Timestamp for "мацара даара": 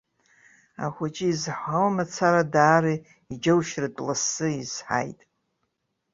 1.95-2.93